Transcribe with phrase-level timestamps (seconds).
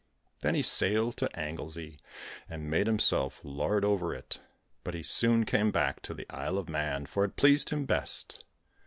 [0.39, 1.99] Then he sailed to Anglesey
[2.49, 4.39] and made himself lord over it,
[4.83, 8.43] but he soon came back to the Isle of Mann, for it pleased him best.